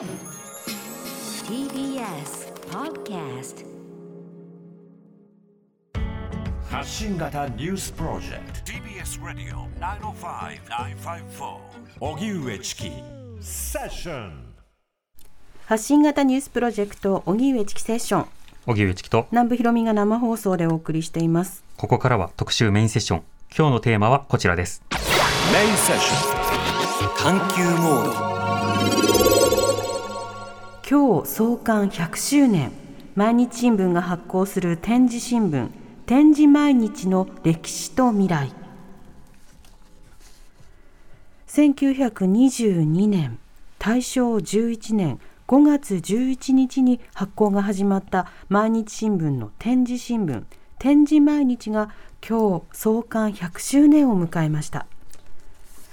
[0.00, 0.08] TBS
[2.70, 3.66] Podcast
[6.70, 8.72] 発信型ニュースプロジェクト。
[8.72, 9.66] TBS Radio
[12.00, 12.90] 905-954荻上チキ。
[13.42, 14.54] セッション。
[15.66, 18.26] 発信型ニュースプロジェクト荻上チキセッション。
[18.64, 19.26] 荻上チキと。
[19.32, 21.62] 南部ひろみが生放送でお送りしています。
[21.76, 23.22] ここからは特集メインセッション。
[23.54, 24.82] 今日のテーマはこちらです。
[25.52, 26.40] メインセッション。
[27.18, 28.29] 探求モード
[30.90, 32.72] 今日創刊100周年。
[33.14, 35.70] 毎日新聞が発行する展示新聞。
[36.04, 38.50] 展示毎日の歴史と未来。
[41.46, 43.38] 1922年。
[43.78, 45.20] 大正11年。
[45.46, 48.26] 5月11日に発行が始まった。
[48.48, 50.42] 毎日新聞の展示新聞。
[50.80, 51.94] 展示毎日が
[52.28, 54.86] 今日創刊100周年を迎えました。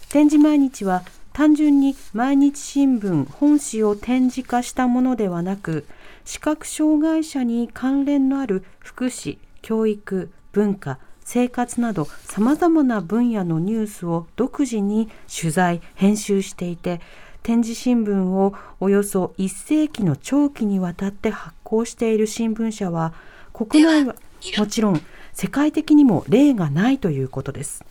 [0.10, 1.04] 展示毎日は
[1.38, 5.86] 単純に毎日新聞本誌を展示化したものではなく
[6.26, 17.02] 視覚障害者に関連のある福祉教育文化生活などさまざまな分野のニュースを独自に取材編集していて
[17.44, 23.14] 展示新聞をおよそ1世紀の長期にわたって発行している新聞社は
[23.54, 24.16] 国内は
[24.58, 25.00] もちろん
[25.34, 27.86] 世界的にも例がないということです。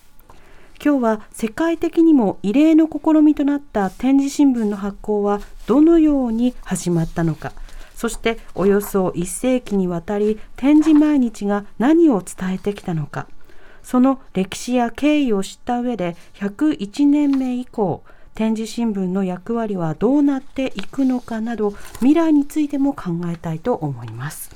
[0.82, 7.52] 今日は世界的にも異例の試みとなった展示新聞の発行はどのように始まったのか
[7.94, 13.26] そしておよそ1世紀にわたり展示毎日が何を伝えてきたのか
[13.82, 18.02] その歴史や経緯を知った上で101年目以降
[18.34, 24.50] 展示新聞の役割はどうなっていくのかなど未来についても考えたいと思います。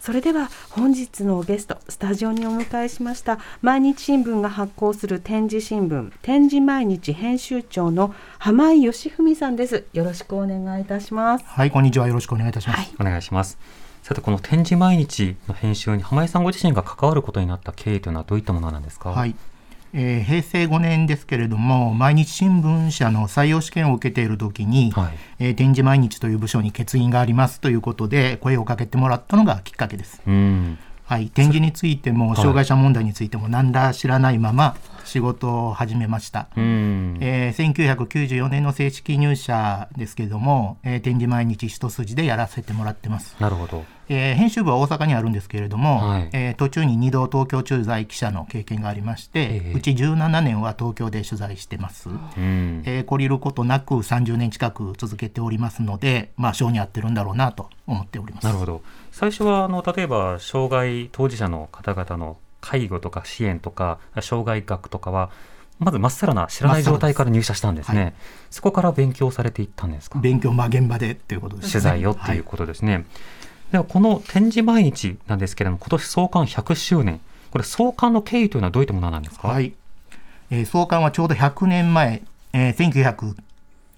[0.00, 12.08] それでは本日のゲストスタジオにお迎えしました毎日新聞が発行する展示新聞展示毎日編集長の浜井義文さんですよろしくお願いいたしますはい、こんにちは。
[12.08, 12.78] よろしくお願いいたします。
[12.78, 13.58] はいお願いします
[14.02, 19.10] さてこの展示毎日の編集に浜井さんご自身が関わることになった経緯というのはどういったものなんですか？
[19.10, 19.34] はい。
[19.92, 30.22] えー平成5年ですけれども、毎日新聞社の採用試験を受けているときに、はいえー展示毎日という部署に欠員がありますということで、声をかけてもらったのがきっかけです。
[30.26, 36.46] うんはい、展示についても、い障害者問題についても、何ら知らないまま仕事を始めました。
[36.56, 43.34] うんえー1994年の正式入社ですけれども、えー展示毎日一筋でやらせてもらってます。
[43.40, 52.08] なるほどえー編集部は大阪にあるんですけれども、はいえー途中に2度東京駐在記者の経験がありまして、ええうち17年は東京で取材してます。
[52.10, 58.44] うんえー懲りることなく30年近く続けておりますので、まあ、性に合ってるんだろうなと思っております。
[58.44, 58.82] なるほど
[59.12, 65.30] 最初はあの例えば障害当事者の方々の介護とか支援とか障害学とかは
[65.78, 68.14] まずまっさらな知らない状態から入社したんですね、はい
[68.50, 70.18] そこから勉強されていったんですか？
[70.18, 71.72] 勉強、まあ、現場でということですね。
[71.72, 73.04] 取材をっていうことですね。
[73.72, 77.20] ではこの展示毎日なんですけれども今年創刊100周年。
[77.50, 79.72] これ創刊の経緯というのはどういったものなんですか、はい、
[80.50, 82.22] えー創刊はちょうど100年前、
[82.52, 83.34] えー1900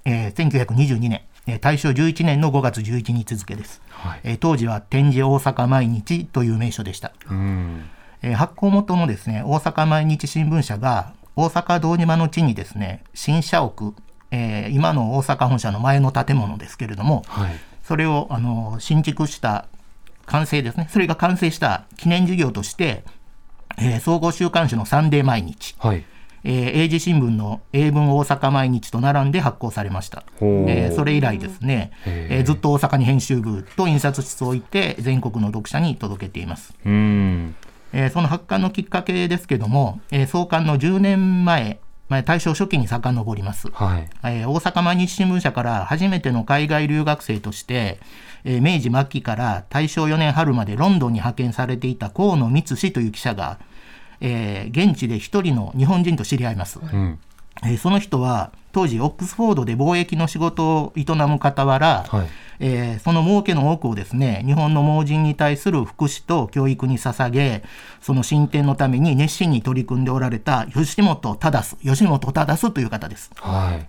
[0.06, 3.82] えー1922年、えー大正11年の5月11日付です。
[3.90, 4.20] はい。
[4.24, 7.12] えー当時は展示大阪毎日という名称でした。
[7.30, 7.84] うん。
[8.22, 13.94] えー発行元のですね大阪毎日新聞社が大阪堂島の地にですね新社屋、
[14.30, 19.66] えー今の大阪本社の前の建物ですけれどもはいそれをあの新築した
[20.26, 20.88] 完成ですね。
[20.90, 23.04] それが完成した記念事業として、
[23.78, 26.04] えー総合週刊誌のサンデー毎日、はい。
[26.44, 30.24] えー英字新聞の英文大阪毎日と並んで発行されました。
[30.68, 36.74] えーそれ以来ですね、えーずっと大阪に編集部と印刷室を置いて全国の読者に届けています。
[36.84, 37.54] うん。
[37.92, 41.80] えーその発刊のきっかけですけども、えー創刊の10年前、
[42.12, 43.68] まあ大正初期に遡ります。
[43.72, 47.98] はいえー大阪毎日新聞社から初めての海外留学生として、
[48.44, 53.58] えー明治末期から大正4年春までロンドンに派遣されていた河野光氏という記者が、
[54.20, 56.78] えー現地で一人の日本人と知り合います。
[56.80, 57.18] うん
[57.64, 62.28] えーその人は当時オックスフォードで貿易の仕事を営む傍ら、はい。
[62.60, 67.64] えーその儲けの多くをですね日本の盲人に対する福祉と教育に捧げ
[68.00, 73.30] その進展のために熱心に取り組んでおられた吉本忠吉本忠という方です。
[73.36, 73.88] はい。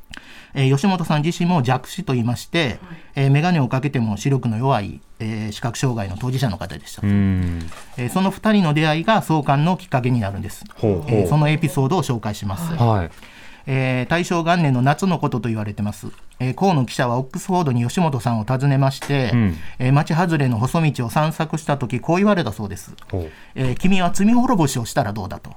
[0.56, 2.80] えー吉本さん自身も弱視と言いまして、
[3.16, 7.70] えー眼鏡をかけても視力の弱い、えー視覚障害の当事者の方でした、うん。
[7.98, 11.04] えーその2人の出会いが創刊のきっかけになるんです、ほうほう。
[11.10, 13.33] えーそのエピソードを紹介します、はい
[13.66, 16.08] えー大正元年の夏のことと言われてます、
[16.40, 19.58] えー河野記者はオックスフォードに吉本さんを訪ねまして、うん。
[19.80, 22.94] えー町外れの細道を散策した時こう言われたそうです、
[23.56, 25.52] えー君は罪滅ぼしをしたらどうだと。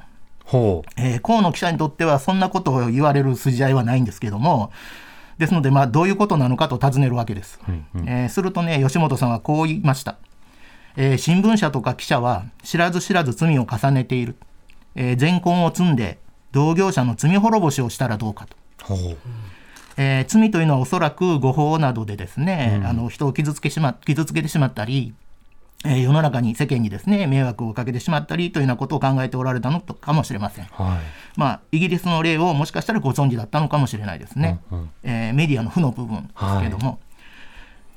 [0.44, 4.70] ほえー河野記者にとってはそんなことを言われる筋合いはないんですけども
[5.38, 7.61] ですので、まあ、どういうことなのかと尋ねるわけです。
[7.69, 8.09] うんうん。
[8.09, 10.17] えーするとね、吉本さんはこう言いました。
[10.97, 14.37] えー新聞社とか記者は知らず知らず罪を重ねている。
[14.94, 16.19] えー善根を積んで
[16.56, 18.56] 同業者の罪滅ぼしをしたらどうかと。
[19.99, 25.12] えー罪というのはおそらく誤報などでですね、あの人を傷つけしま傷つけてしまったり、
[25.85, 30.64] えー世の中に世間にですね迷惑をかけてしまったりというようなことを考えておられたのかもしれません。
[30.64, 34.61] はいまあ、イギリスの例をもしかしたらご存知だったのかもしれないですね。
[34.70, 36.99] うんうんえーメディアの負の部分ですけども、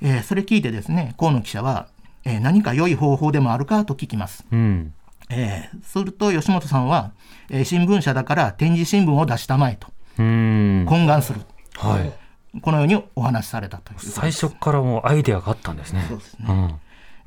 [0.01, 1.87] えーそれ聞いてですね河野記者は、
[2.25, 4.45] えー何か良い方法でもあるかと聞きます。
[4.51, 4.93] うん
[5.29, 7.11] えーすると吉本さんは、
[7.49, 9.87] えー新聞社だから展示新聞を出したまえと。
[10.17, 11.41] 懇願する、
[11.75, 12.59] はい。
[12.61, 16.03] このようにお話しされたという最初からもうアイデアがあったんですね。
[16.09, 16.45] そうですね。
[16.49, 16.75] うん。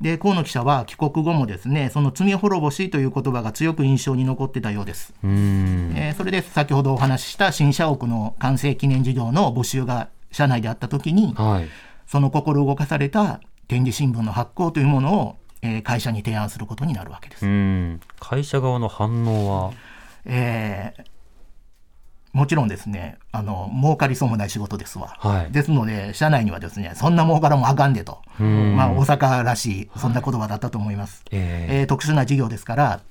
[0.01, 5.13] で河野記者は帰国後もですねその罪滅ぼしという言葉が強く印象に残ってたようです。
[5.23, 11.69] えーそれで先ほどお話しした新社屋の完成記念事業の募集が社内であった時にはい。
[12.05, 13.39] その心動かされた
[13.69, 17.45] 展示新聞の発行というものを、えー会社に提案することになるわけです。
[18.19, 19.73] 会社側の反応は？
[20.25, 21.03] えー
[22.33, 25.15] もちろんですねあの儲かりそうもない仕事ですわ。
[25.19, 25.51] はい。
[25.51, 28.75] ですので社内にはですねそんな儲からもあかんでと、ん。
[28.75, 31.23] まあ、大阪らしいそんな言葉だったと思います。
[31.31, 33.01] ええー特殊な事業ですから、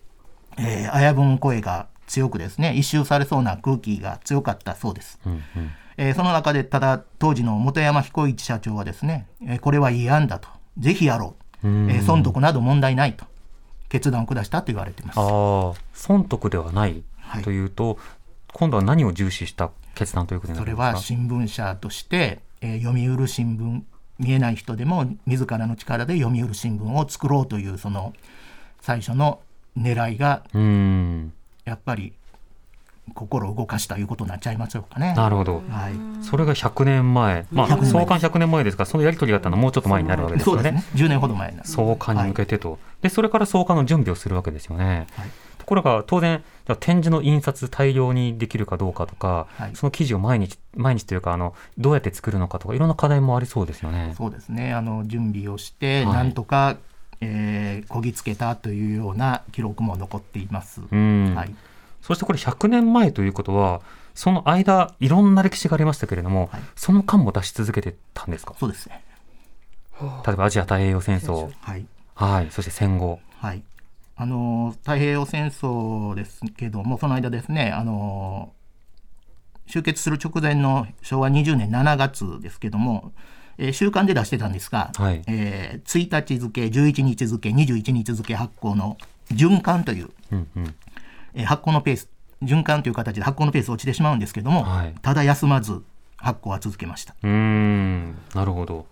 [0.58, 5.20] えー危ぶむ声が強くですね一周されそうな空気が強かったそうです。
[5.24, 5.70] ーうんうん。
[5.98, 10.48] えーその中でただ当時の本山彦一社長はですね、えーこれはいい案だと。
[10.78, 11.34] ぜひやろう、うん
[11.64, 13.24] えー損得など問題ないと。
[13.88, 15.18] 決断を下したと言われています。
[15.18, 17.42] ああ損得ではないはい。
[17.42, 17.98] というと、
[18.52, 23.82] 今度は何を重視した決断ということそれは新聞社として、えー読売新聞
[24.18, 28.12] 見えない人でも自らの力で読売新聞を作ろうというその
[28.80, 29.40] 最初の
[29.76, 30.42] 狙いが
[31.64, 32.12] やっぱり
[33.14, 35.14] 心を動かしたということになっちゃいますよかね。
[35.14, 35.62] なるほど。
[35.68, 37.46] はい、それが100年前。
[37.50, 40.62] まあ100年前創刊100年前ですからそのやり取りがあったのはもうちょっと前になるわけですよね。
[40.62, 41.06] そうですね。
[41.06, 45.28] 10年ほど前創刊に向けてと、でそれから創刊の準備をするわけですよね、はい。
[45.58, 46.42] ところが当然
[46.80, 49.70] 展示の印刷大量にできるかどうかとか、はい。
[49.74, 54.14] その記事を毎日毎日というかあのどうやって作るのかとかいろんな課題もありそうですよね。
[54.16, 54.72] そうですね。
[54.72, 56.14] あの準備をして、はい。
[56.14, 56.76] なんとか、
[57.20, 60.80] えーこぎつけたというような記録も残っています。
[60.90, 61.34] うん。
[61.34, 61.54] はい、
[62.02, 63.80] そしてこれ100年前ということは
[64.14, 66.60] その間いろんな歴史がありましたけれども、はい。
[66.76, 68.54] その間も出し続けてたんですか？
[68.58, 69.02] そうですね。
[70.26, 71.50] 例えばアジア太平洋戦争。
[71.60, 71.86] はい。
[72.14, 72.48] はい。
[72.50, 73.20] そして戦後。
[73.38, 73.62] はい、
[74.16, 78.52] あの太平洋戦争ですけどもその間ですねあの
[79.68, 83.12] 終結する直前の昭和20年7月ですけども、
[83.58, 85.22] えー週刊で出してたんですが、はい。
[85.26, 88.96] えー1日付11日付21日付発行の
[89.32, 90.74] 循環という、うんうん
[91.34, 92.08] えー発行のペース
[92.42, 94.94] 循環という形で発行のペース落ちてしまうんですけども、はい。
[95.02, 95.82] ただ休まず
[96.16, 97.14] 発行は続けました。
[97.22, 98.18] うーん。
[98.34, 98.86] なるほど。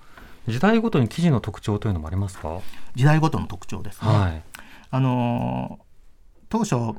[0.49, 2.61] 時代ごとに記事の特徴というのもありますか？
[2.95, 4.09] 時代ごとの特徴ですね。
[4.11, 4.43] はい。
[4.91, 5.85] あのー
[6.49, 6.99] 当初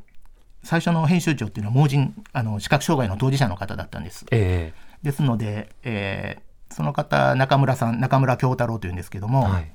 [0.63, 4.25] 最初の編集長っていうのは盲人あの視覚障害の当事者の方だったんです。
[4.31, 4.73] え
[5.03, 9.71] ですので、えーその方中村さん中村京太郎というんですけども、えはい。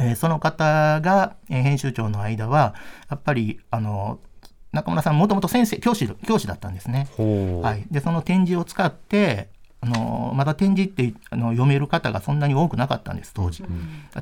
[0.00, 2.74] えーその方が、えー編集長の間は
[3.08, 4.18] やっぱりあの
[4.74, 7.08] 中村さんもともと先生教師教師だったんですね。
[7.62, 9.48] はい、でその展示を使って
[9.80, 13.64] あのまだ展示ってあの読める方がそんなに多くなかったんです当時。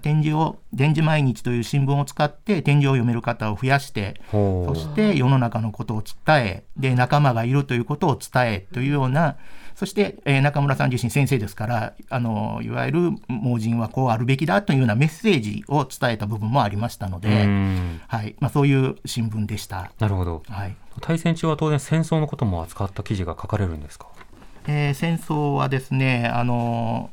[0.03, 9.37] 展示を「電磁毎日」という新聞を使って展示を読める方を増やしてそして世の中のことを伝えで仲間がいるということを伝えというような
[9.83, 18.01] そして、えー中村さん自身先生ですからあのいわゆる盲人はこうあるべきだというようなメッセージを伝えた部分もありましたのうで、ん。
[18.07, 18.37] はい。
[18.39, 19.91] まあ、そういう新聞でした。
[19.99, 20.45] なるほど。
[20.49, 20.77] はい。
[21.01, 24.07] 大戦中は当然戦争のことも扱った記事が書かれるんですか？
[24.69, 27.11] えー戦争はですねあの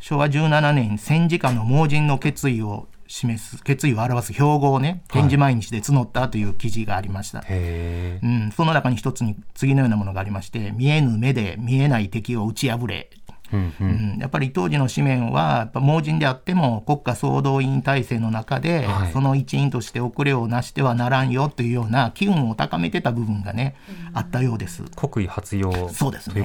[0.00, 7.40] 昭和17年戦時下の盲人の決意を示す決意を表す標語をね展示毎日で募ったという記事がありました。
[7.40, 13.10] へえうん、その中に一つに次のようなものがありまして見えぬ目で見えない敵を打ち破れ、
[13.52, 14.16] うんううん。
[14.16, 19.12] ん、やっぱり当時の紙面はやっぱ盲人であっても国家総動員体制の中で、はい。
[19.12, 23.76] その一員として遅れをなしてはならんよというような機運を高めてた部分がね、
[24.12, 24.82] あったようです。
[24.96, 26.34] 国威発揚そうですね。
[26.34, 26.42] とい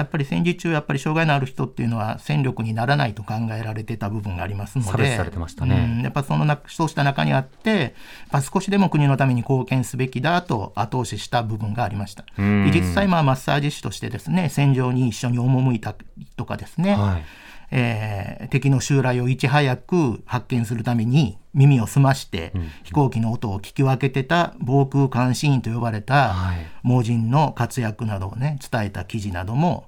[0.00, 5.96] やっぱり戦時中やっぱり障害のある人っていうのは戦力にならないと考えられてた部分がありますので差別されてましたね。
[5.96, 7.92] うんやっぱそのなそうした中にあってやっ
[8.30, 12.24] ぱ少しでも国のために貢献すべきだと後押しした部分がありました。
[12.38, 12.70] うん。
[12.70, 17.24] で実際まあマッサージ師としてですね戦場に一緒に赴いたりとかですね、はい
[17.72, 22.52] えー敵の襲来をいち早く発見するために耳を澄まして
[22.82, 26.56] 飛行機の音を聞き分けてた防空監視員と呼ばれたはい。
[26.82, 29.86] 盲人の活躍などをね伝えた記事なども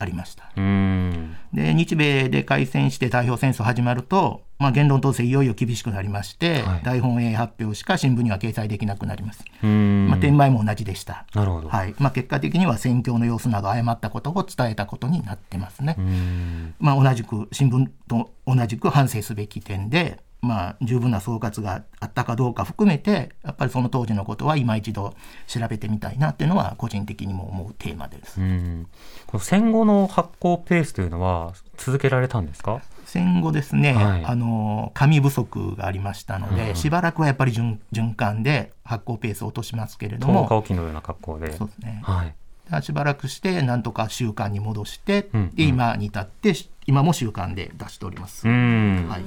[0.00, 0.50] ありました。
[0.56, 1.36] うん。
[1.52, 9.44] で日米で開戦して太平洋戦争始まると、まあ、言論統制いよいよ厳しくなりまして、はい大本営発表しか新聞には掲載できなくなります。
[9.62, 10.06] うん。
[10.08, 11.26] まあ、転売も同じでした。
[11.34, 11.68] なるほど。
[11.68, 15.96] はいまあ、結果的には戦況の様子など誤ったことを伝えたことになってますね。
[15.98, 16.74] うん。
[16.78, 25.14] まあ、同じく新聞と同じく反省すべき点で、まあ、十分な総括があったかどうか含めてやっぱりその当時のことは今一度
[25.46, 28.40] 調べてみたいなっていうのは個人的にも思うテーマです。
[28.40, 28.86] うん。
[29.26, 32.80] この戦後の発行ペースというのは続けられたんですか？
[33.04, 41.52] 戦後ですね、はいあの紙不足がありましたので、うんしばらくはやっぱり循循環で発行ペースを落としますけれど10日も、おきのような格好で。
[41.52, 42.34] そうですねはい。
[42.82, 46.54] しばらくしてなんとか週刊に戻して、うんで今に至って
[46.86, 48.48] 今も週刊で出しております。
[48.48, 49.06] うん。
[49.10, 49.22] はい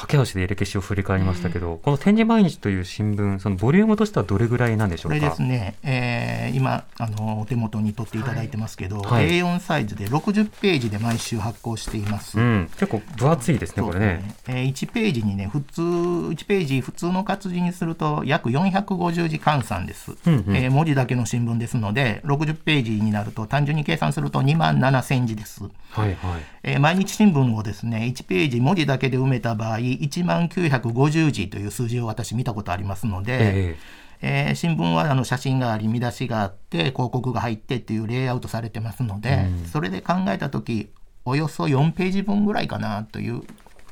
[0.00, 5.18] 駆け足で歴史を振り返りましたけど、この天智毎日という新聞、そのボリュームとしてはどれぐらいなんでしょうか？
[5.18, 12.38] これですね、えー今あのお手元に取っていただいてますけど、はい A4 サイズで60ページで毎週発行しています。
[12.38, 14.34] うん、結構分厚いですね、これね。
[14.46, 26.16] えー1ページにね普通1ページ普通の活字にすると約450字換算です、うんうんえー文字だけの新聞ですので60ページになると単純に計算すると2万7000字です、はいはい。
[26.62, 34.08] えー毎日新聞をですね1ページ文字だけで埋めた場合1万950字という数字を私見たことありますので、ええー
[34.56, 40.90] 新聞はあの写真があり見出しがあって広告が入ってっていうレイアウトされてますので、それで考えた時
[41.24, 43.42] およそ4ページ分ぐらいかなという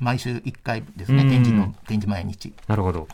[0.01, 3.07] 毎週1回ですねうん展示の展示毎日えなるほど。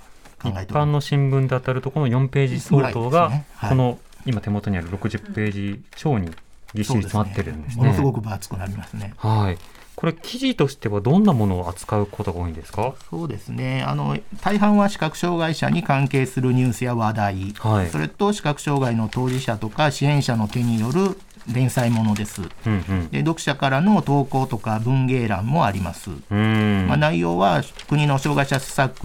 [0.43, 6.31] 考えて一般の新聞で当たると、この4ページ相当が、ねはいこの今手元にある60ページ超に
[6.75, 7.83] ぎっしり詰まってるんですね。
[7.83, 9.15] ものすごく分厚くなりますね。
[9.17, 9.59] はい。
[9.95, 12.95] これ記事としてはどんなものを扱うことが多いんですか？
[13.11, 21.19] そうですねあの大半は視覚障害者に関係するニュースや話題、はいそれと視覚障害の当事者とか支援者の手による
[21.53, 22.43] 連載ものです。
[22.43, 23.09] うんうん。
[23.09, 26.11] で読者からの投稿とか文芸欄もあります。
[26.31, 26.87] うん。
[26.87, 29.05] まあ、内容は国の障害者施策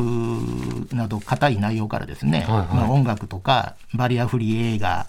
[0.94, 5.08] など硬い内容からですね、はいはいまあ、音楽とかバリアフリー映画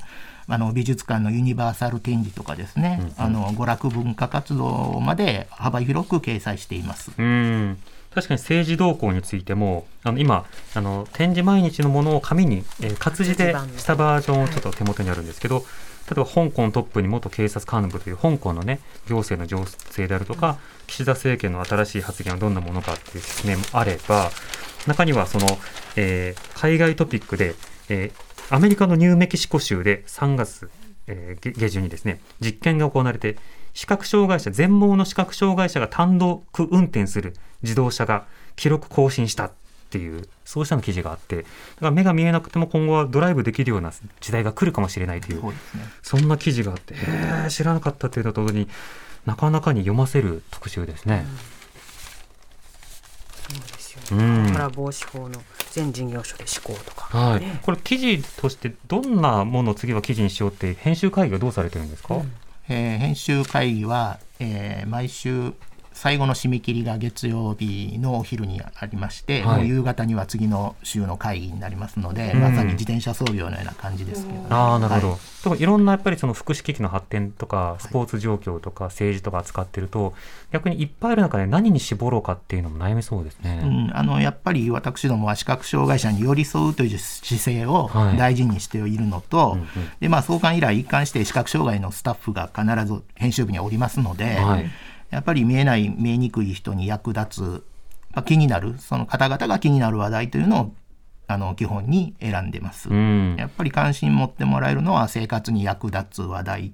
[0.48, 7.10] あの美術館のユニバーサル展示とかですね、あの娯楽文化活動まで幅広く掲載しています。
[7.18, 7.78] うん。
[8.14, 15.58] 確かに政治動向についてもあの今あの展示毎日のものを紙に、えー活字でしたバージョンをちょっと手元にあるんですけど、
[16.10, 24.30] 例えば香港トップに元警察幹部という香港のね行政の情勢であるとか、岸田政権の新しい発言はどんなものかっていう説明もあれば
[24.86, 25.46] 中にはその、
[25.96, 27.54] えー海外トピックで、
[27.90, 30.70] えーアメリカのニューメキシコ州で3月、
[31.06, 33.36] えー下下旬にですね実験が行われて
[33.74, 38.26] 視覚障害者全盲の視覚障害者が単独運転する自動車が
[38.56, 39.52] 記録更新したっ
[39.90, 41.48] ていうそうしたの記事があってだか
[41.80, 45.52] ら目が見えなくても今後はドライブできるような時代が来るかもしれないというね
[46.02, 46.94] そんな記事があって
[47.50, 48.68] 知らなかったというのと同時に
[49.26, 51.26] なかなかに読ませる特集ですね。
[53.48, 53.58] そう。
[53.58, 53.77] ん
[54.52, 57.16] から防止法の全事業所で施行とか。
[57.16, 57.40] はい。
[57.40, 62.22] ね、これ記事としてどんなものを次は記事にしようって編集会議はどうされてるんですか、
[62.68, 65.52] えー編集会議は、えー毎週
[65.98, 69.56] 最後の締め切りが月曜日のお昼にありまして、はい。
[69.58, 72.40] もう夕方には次の週の会議になりますので、うん。
[72.40, 75.18] まさに自転車操業のような感じですけど、ああなるほど、はい。
[75.42, 80.14] とかいろんなやっぱりその福祉機器の発展とかスポーツ状況とか政治とか扱ってると
[80.52, 83.60] 逆にいっぱいある中で何に絞ろうかっていうのも悩みそうですね。
[83.64, 88.16] うん、あのやっぱり私どもは視覚障害者に寄り添うという姿勢をはい。
[88.16, 89.68] 大事にしているのと、うんうん。
[89.98, 94.70] でまあ、創刊以来一貫して視覚障害のスタッフが必ず編集部にはおりますので、はい
[95.10, 97.64] やっぱり見えない見えにくい人に役立つ、
[98.12, 100.72] まあ、気になるその方々が気になる話題というのを
[101.26, 102.88] あの基本に選んでます。
[102.88, 103.36] うん。
[103.38, 106.72] やっぱり関心持ってもらえるのは生活に役立つ話題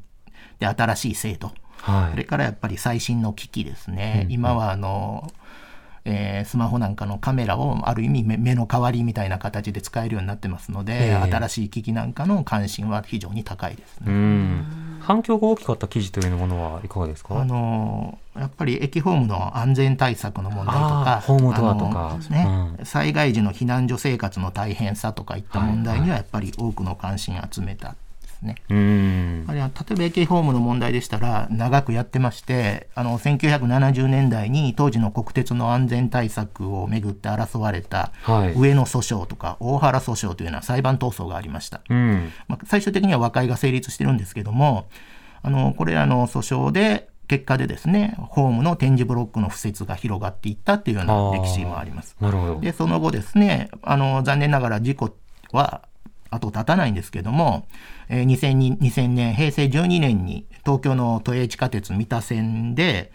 [0.61, 1.51] で新しい制度。
[1.79, 2.11] はい。
[2.13, 5.33] それからやっぱり最新の機器ですね、今はあの、
[6.05, 11.31] えースマホなんかのカメラをある意味目目の代わりみたいな形で使えるようになってますので、ええ。
[11.33, 14.13] 新しい機器なんかの関心は非常に高いですうね。
[14.13, 22.19] ん反響が大きかった記事というものはいかがですかあのやっぱり駅ホームの安全対策の問題とあかーホームドアとか。
[22.31, 22.47] ね
[22.81, 28.57] う災害時の避難所生活の大変さとかいった問題にはやっぱり多くの関心を集めたですね。
[28.69, 29.47] うん。
[29.47, 38.55] 例えば駅ホームの問題でしたら長くやってましてあの1970年代に当時の国鉄の安全対策をめぐって争われたはい。
[38.55, 41.83] 上野訴訟とか大原訴訟というような裁判闘争がありました。
[41.89, 42.33] うん。
[42.49, 44.87] まあ、最終的には和解が成立してるんですけども
[45.43, 52.17] あのこれらの訴訟で結果でですねホームの展示ブロックの敷設が広がっていったっていうような歴史もあります。
[52.21, 55.17] なるほどでその後ですねあの残念ながら事故
[55.53, 55.83] は
[56.35, 57.67] 後経たないんですけども、
[58.09, 63.13] えー 2000, に2000年、平成12年に東京の都営地下鉄三田線で、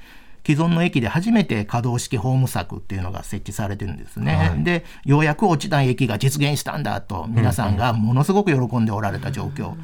[0.49, 4.59] 既存の駅で初めて可動式ホーム柵っていうのが設置されてるんですね。
[4.63, 9.75] で、ようやく落ちない駅が実現したんだと、皆さんがものすごく喜んでおられた状況。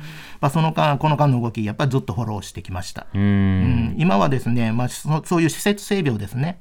[0.42, 3.06] まあ、その間、この間の動き、やっぱりずっとフォローしてきました。
[3.14, 6.60] うんん今はですね、まあ、そそういう施設整備をですね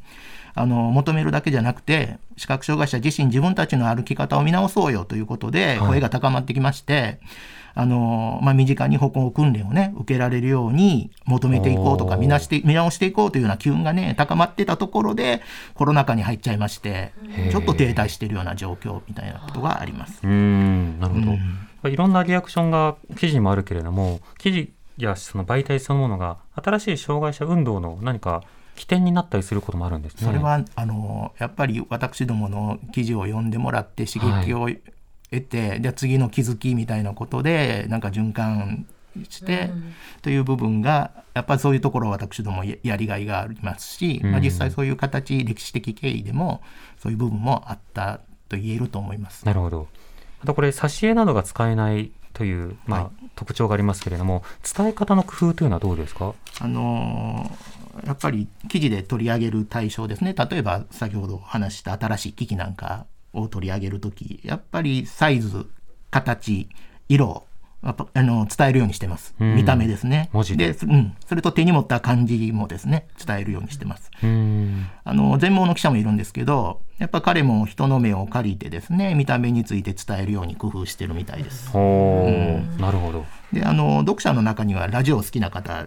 [0.55, 7.21] あの求めるだけじゃなくて視覚障害者自身自分たちの歩き方を見直そうよということではい声が高まってきまして、
[7.77, 15.43] あのまあ、身近に歩行訓練をね受けられるように求めていこうとか見なして見直していこうというような機運がね高まってたところで
[15.75, 17.13] コロナ禍に入っちゃいまして
[17.51, 20.21] ちょっと停滞しているような状況みたいなことがあります。
[20.23, 21.33] うーんなるほど、
[21.83, 21.93] うん。
[21.93, 28.45] いろんなリアクションが記事にもあるけれども記事やその媒体そのものが新しい障害者運動の何か
[28.77, 30.27] 起点になったりすることもあるんですね。
[30.27, 34.69] それはあのやっぱり私どもの記事を読んでもらって刺激を
[35.35, 38.87] 得て、で次の気づきみたいなことでなんか循環
[39.29, 39.71] して、
[40.23, 46.63] という部分がやっぱりそういうところ私どもややりがいがありますし、まあ、うん実際そういう形歴史的経緯でも
[46.99, 49.45] そういう部分もあったと言えると思います。
[49.45, 49.89] なるほど。
[50.43, 54.43] あとこれ挿絵などが使えないという、まあは特徴がありますけれども
[54.77, 56.35] 伝え方の工夫というのはどうですか？
[56.61, 60.35] あのーやっぱり記事で取り上げる対象ですね。
[60.35, 65.67] 例えば先ほど話した新しい機器なんかを取り上げるときやっぱりサイズ
[66.11, 66.69] 形
[67.09, 67.45] 色
[67.87, 69.57] あの伝えるようにしてます、うん。
[69.57, 70.31] 見た目ですね。
[70.33, 70.73] 文字で。
[70.73, 74.11] で、うん、それと手に持った漢字もですね伝えるようにしてます。
[74.23, 74.87] うーん。
[75.05, 81.69] あの全盲の記者もいるんですけどやっぱ彼も人の目を借りてですね見た目について伝えるように工夫してるみたいです。
[81.69, 82.31] ほ
[82.79, 83.27] うなるほど。
[83.53, 85.87] であの読者の中にはラジオ好きな方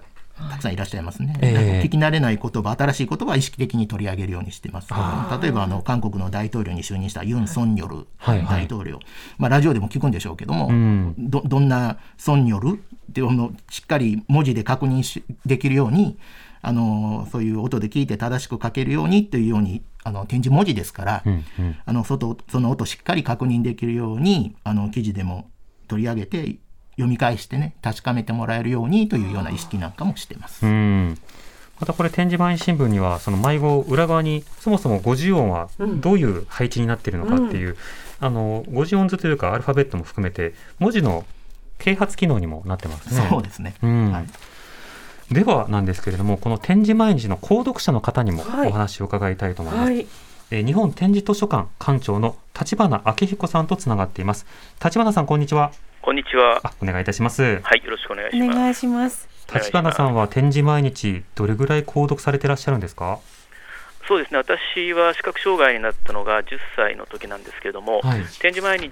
[0.50, 1.86] たくさんいらっしゃいますね、ええ。
[1.86, 4.90] 聞き慣れない言葉新しい言葉は意識的に取り上げるようにしてます。
[5.42, 8.64] 例えばあの韓国の大統領に就任したユン・ソンニョルはいはい。
[8.64, 9.00] 大統領、
[9.38, 11.16] まあ、ラジオでも聞くんでしょうけども、うん。
[11.18, 12.78] どどんなソンニョル？
[12.78, 16.18] っていうのをしっかり文字で確認しできるように
[16.62, 21.76] あのそういう音で聞いて正しく書けるようにというようにあの展示文字ですから、うんうん。
[21.86, 25.50] あの外その音しっかり確認できるようにあの記事でも
[25.88, 26.58] 取り上げて
[26.98, 30.66] 読み返してね確かめてもらえるようにというような意識なんかもしてます。
[30.66, 31.18] うん。
[31.80, 35.70] またこれ展示前新聞にはその迷子裏側にそもそも50音は
[36.02, 37.78] どういう配置になっているのかっていう、
[38.20, 41.24] あの50音図というかアルファベットも含めて文字の
[41.78, 43.28] 啓発機能にもなってますね。
[43.30, 44.12] そうですね、うん。
[44.12, 44.26] はい。
[45.32, 48.70] ではなんですけれどもこの展示毎日の購読者の方にもはい。
[48.70, 50.08] お話を伺いたいと思います、はい。
[50.50, 54.48] えー日本展示図書館館長の立花明彦さんとつながっています
[54.84, 56.62] 立花さんこんにちはこんにちは。
[56.64, 58.52] あお願いいたしますはい、よろしくお願いします。
[58.52, 59.28] お願いします。
[59.54, 63.20] 立花さんは展示毎日どれぐらい購読されてらっしゃるんですか？
[64.08, 68.90] そうですね、私は視覚障害になったのが10歳の時なんですけれども、はい展示毎日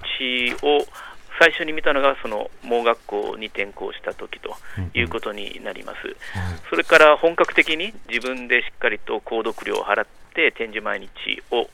[0.62, 0.84] を
[1.40, 4.54] 最初に見たのが、その盲学校に転校した時と
[4.92, 5.98] いうことになります。
[6.68, 11.08] それから本格的に自分でしっかりと購読料を払って展示毎日
[11.50, 11.68] を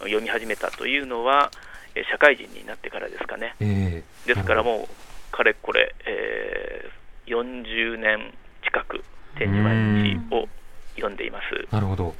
[0.00, 1.50] 読み始めたというのは、
[1.94, 3.54] え社会人になってからですかね。
[3.60, 8.32] えーですからもう、かれこれ、えー40年
[8.62, 9.02] 近く
[9.36, 9.74] 展示毎
[10.14, 10.48] 日を
[10.94, 11.16] 読ん。
[11.16, 11.72] でいます。
[11.74, 12.14] なるほど。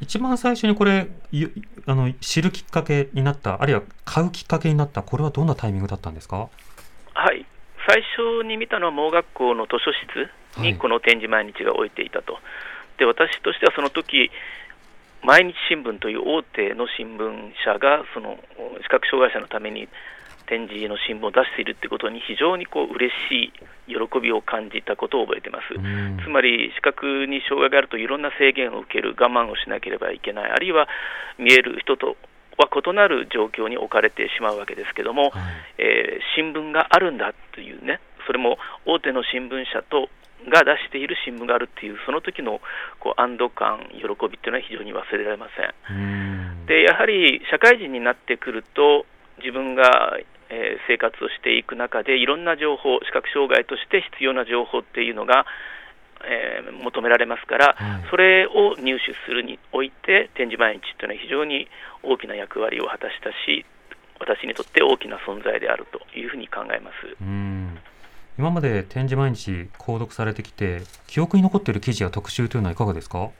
[0.00, 1.46] 一番最初にこれい
[1.86, 6.48] あの知るきっかけになったあるいは買うきっかけになったこれはどんなタイミングだったんですか？
[7.14, 7.44] はい、
[7.88, 10.72] 最初に見たのは盲学校の図書室はい。
[10.72, 12.38] にこの展示毎日が置いていたと、
[12.98, 14.30] で私としてはその時
[15.22, 18.38] 毎日新聞という大手の新聞社がその
[18.82, 19.88] 視覚障害者のために
[20.46, 23.52] 展示の新聞を出しているということに非常にこう嬉しい
[23.90, 25.74] 喜びを感じたことを覚えています。
[25.74, 26.18] うん。
[26.22, 30.50] つまり視覚に障害があるといろんな制限を受ける我慢をしなければいけない。
[30.50, 30.88] あるいは
[31.38, 32.16] 見える人と
[32.56, 35.42] は異なる状況に置かれてしまうわけですけども、はい。
[35.78, 38.00] えー新聞があるんだというね。
[38.26, 40.08] それも大手の新聞社と
[40.48, 42.60] が出している新聞があるっていうその時の
[43.00, 45.74] こう安堵感喜びっていうのは非常に忘れられません。
[45.90, 49.06] うんでやはり社会人になってくると
[49.38, 55.44] 自分が、えー生活をしていく中でいろんな情報視覚障害として必要な情報っていうのが、
[56.24, 61.68] えー求められますから、はいそれを入手するにおいて展示毎日っていうのは非常に
[62.02, 63.66] 大きな役割を果たしたし
[64.20, 67.24] 私にとって大きな存在であるというふうに考えます。
[68.38, 73.30] 今まで展示毎日購読されてきて記憶に残っている記事や特集というのはいかがですか？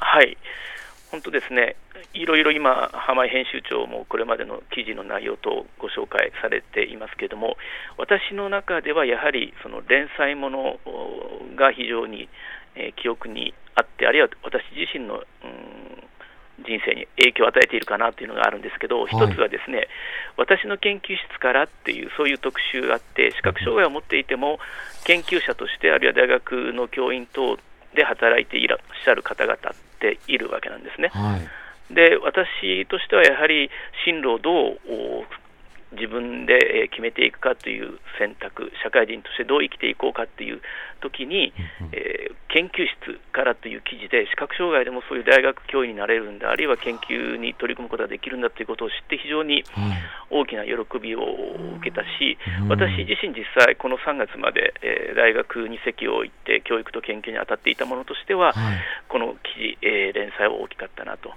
[0.00, 0.36] はい、
[1.10, 1.76] 本当ですね、
[2.12, 7.56] いろいろ今、浜井編集長もこれまでの記事の内容とご紹介されていますけれども、
[7.96, 10.78] 私の中ではやはりその連載もの
[11.56, 12.28] が非常に、
[12.96, 16.03] 記憶にあって、あるいは私自身の、うん
[16.60, 19.88] 人生に影響を与えているかなというのがあるんですけど、一つはですね、
[20.36, 24.58] 私の研究室からっていう、そういう特集があって、視覚障害を持っていても、
[25.04, 27.58] 研究者として、あるいは大学の教員等
[27.94, 29.58] で働いていらっしゃる方々っ
[29.98, 31.08] ているわけなんですね。
[31.08, 31.48] はい。
[31.94, 33.70] で私としてはやはり
[34.04, 35.24] 進路をどうお
[35.94, 40.60] 自分でえー決めていくかという選択、社会人としてどう生きていこうかという
[41.00, 41.52] 時に、
[41.92, 49.98] えー研究室からという記事で視覚障害でもそういう大学教員になれるんだ、あるいは研究に取り組むことができるんだということを知って非常にはい。
[50.30, 50.70] 大きな喜
[51.02, 51.20] びを
[51.78, 58.78] 受けたしうん、私自身実際この3月まで、えー大学に席を置いて教育と研究に当たっていたものとしては、はい。
[59.08, 61.32] この記事、えー連載は大きかったなと。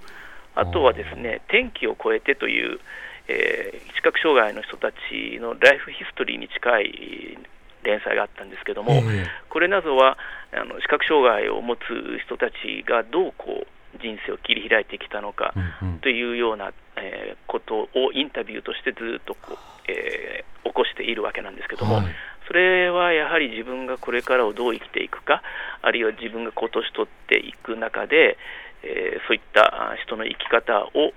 [0.54, 2.80] あとはですね、天気を越えてという、
[3.28, 4.96] えー視覚障害の人たち
[5.40, 7.36] のライフヒストリーに近い
[7.82, 9.26] 連載があったんですけども、ええ。
[9.50, 10.16] これなどは
[10.52, 11.80] あの視覚障害を持つ
[12.24, 15.52] 人たちがどうこう人生を切り開いてきたのか
[16.00, 19.56] というような、えーことをインタビューとしてずっとこう、
[19.90, 22.06] えー起こしているわけなんですけども、はい。
[22.46, 25.42] それはやはり自分がこれからをどう生きていくか、
[25.82, 28.38] あるいは自分が今年取っていく中で、
[28.84, 31.12] えーそういったあ人の生き方を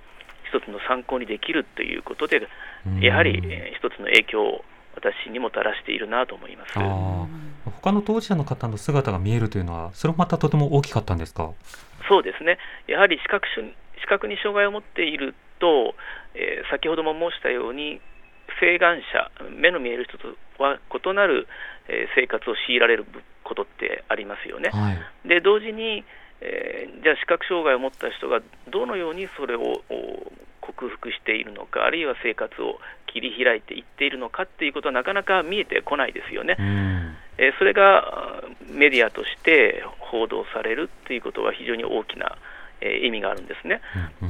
[0.52, 2.46] 一つの参考にできるということで、
[2.86, 6.74] うんやはり、えー一つの影響を私にもたらしているなと思います。
[7.64, 11.50] 他の当事者の方の姿が見えるというのは、それもまたとても大きかったんですか？
[12.08, 13.50] そうですね、やはり視覚し
[14.00, 15.94] 視覚に障害を持っていると、
[16.34, 18.00] えー先ほども申したように、
[18.60, 21.48] 請願者、目の見える人とは異なる、
[21.88, 23.06] えー生活を強いられる
[23.42, 24.70] ことってありますよね。
[24.70, 25.28] はい。
[25.28, 26.04] で同時に、
[26.42, 36.56] えーじゃあ視覚障害を持った人がどのようにそれをお克服しているのか、あるいは生活を切り開いていっているのかっていうことはなかなか見えてこないですよね。
[36.58, 37.16] うん。
[37.38, 42.36] えーそれがメディアとして報道されるっていうことは非常に大きな、
[42.80, 43.80] えー意味があるんですね。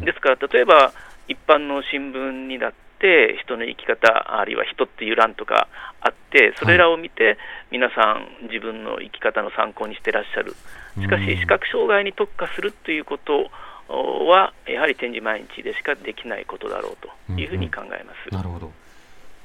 [0.05, 0.93] ですから例えば
[1.29, 5.69] 一般の新聞にだって人の生き方あるいは人っていう欄とか
[6.01, 7.37] あってそれらを見て
[7.71, 10.55] 皆さん自分の生き方の参考にしてらっしゃる
[11.01, 13.51] しかうんし視覚障害に特化するということ
[13.89, 16.97] はやはり展示毎日でしかできないことだろう
[17.29, 18.35] というふうに考えます。
[18.35, 18.71] なるほど。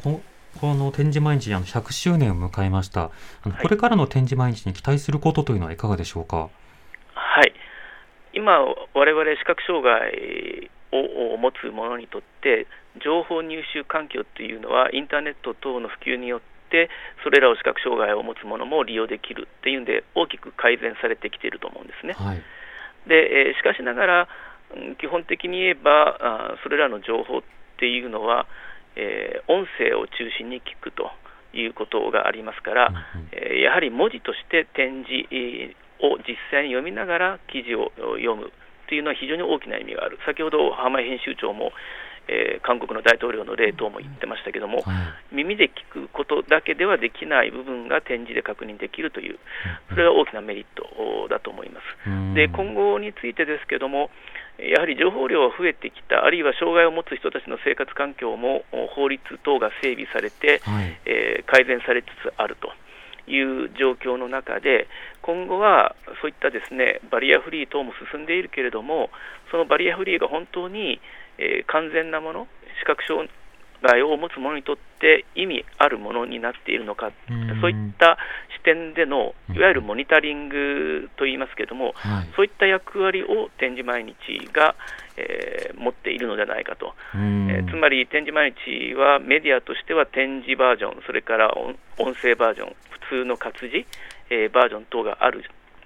[0.03, 0.21] こ
[0.61, 3.11] この展示毎日あの100周年を迎えました。
[3.43, 6.49] これからの展示毎日に期待することというのはいかがでしょうか？
[7.13, 7.53] はい、
[8.33, 8.59] 今、
[8.93, 12.65] 我々視覚障害を持つ者にとって、
[13.03, 16.89] 情報入手環境というのは、インターネット等の普及によって、
[17.23, 22.13] それらを視覚障害を持つ者も利用できるっていうんで、大きく改善されてきていると思うんですね。
[22.13, 22.41] はい。
[23.07, 24.27] でえーしかしながら、
[24.75, 27.41] うん基本的に言えば、それらの情報っ
[27.79, 28.47] ていうのは、
[28.95, 31.09] えー音声を中心に聞くと
[31.53, 38.51] いうことがありますから、うんやはり文字として展示えーを実際に読みながら記事を読む
[38.87, 41.71] というのは非常に大きな意味がある、先ほど浜井編集長も、
[42.27, 49.37] えー韓国の大統領の例等も言ってましたけども、は耳で聞くことだけではできない部分が展示で確認できるという、い。
[49.89, 52.09] それは大きなメリットだと思います。
[52.09, 54.11] うんで今後についてですけども、
[54.59, 60.99] やはり情報量が増えてきた、あるいは障害を持つ人たちの生活環境も法律等が整備されて、はい。
[61.05, 62.73] えー改善されつつあると
[63.31, 64.87] いう状況の中で、
[65.21, 69.09] 今後はそういったですねバリアフリー等も進んでいるけれども、
[69.51, 70.99] そのバリアフリーが本当に、
[71.37, 72.47] えー完全なもの、
[72.79, 73.29] 視覚障
[73.83, 78.17] 害を持つ者にとって意味あるものになっているのか、うんそういった
[78.57, 82.27] 視点でのうんいわゆるモニタリングといいますけれども、はい。
[82.35, 84.15] そういった役割を展示毎日
[84.51, 84.75] が、
[85.15, 86.95] えー持っているのではないかと。
[87.13, 93.85] うんえーつまり展示毎日はメディアとしては展示バージョン、それから音音声バージョン、普通の活字、
[94.29, 95.43] えーバージョン等がある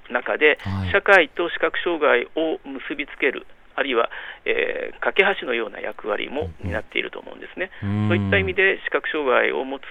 [0.10, 4.10] 中で、はい社会と視覚障害を結びつける、あるいは、
[4.46, 7.72] えー架け橋のような役割も担っていると思うんですね。
[7.84, 9.84] うんそういった意味で視覚障害を持つ、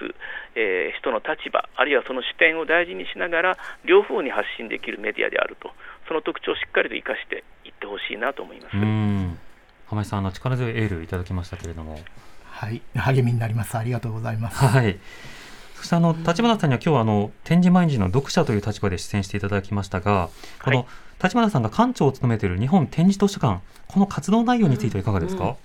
[0.55, 5.71] えー人の立場、あるいはその視点を大事にしながら、両方に発信できるメディアであると、
[6.07, 8.77] その特徴をしっかりと生かしていってほしいなと思います。
[8.77, 9.37] うん。
[9.87, 11.99] 浜井さん、あの力強いエールいただきましたけれども。
[12.51, 13.77] はい、励みになります。
[13.77, 14.63] ありがとうございます。
[14.63, 14.99] はい。
[15.81, 20.29] そしてあの立花さんには今日はあの展示毎日の読者という立場で出演していただきましたが、
[20.63, 20.85] この
[21.21, 25.55] 立花さんが館長を務めている日本展示図書館、この活動内容についてはいかがですか？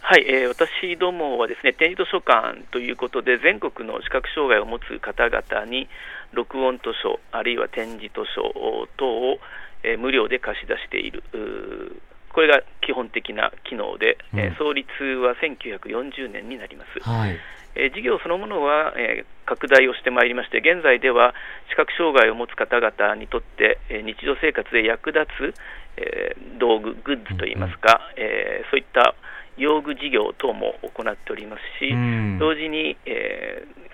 [0.00, 5.88] はい、えー私どもはですね展示図書館ということで全国の視覚障害を持つ方々に
[6.32, 9.38] 録音図書あるいは展示図書等を、
[9.82, 12.00] えー無料で貸し出しているうー
[12.32, 17.00] これが基本的な機能で、えーうん創立は1940年になります。
[17.02, 17.36] はい。
[17.76, 21.32] えー事業そのものは、えー拡大をしてまいりまして、現在では
[21.70, 25.54] 視覚障害を持つ方々にとって、えー日常生活で役立つ、
[25.98, 29.14] えー道具、グッズといいますか、えーそういった
[29.56, 32.38] 用具事業等も行っておりますし、うん。
[32.38, 33.86] 同時に、えー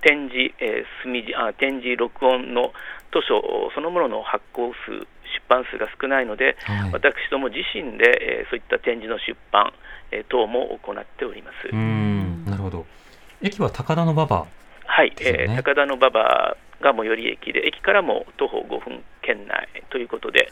[0.00, 2.72] 展示、えー墨字あ展示、録音の
[3.12, 5.06] 図書そのものの発行数、出
[5.48, 6.92] 版数が少ないので、はい。
[6.92, 9.72] 私ども自身で、えーそういった展示の出版、
[10.10, 11.68] えー等も行っております。
[12.64, 12.86] ほど。
[13.42, 14.46] 駅は高田馬場
[14.86, 20.50] はい、えー高田馬場が最寄り駅で、駅からも徒歩5分圏内ということで、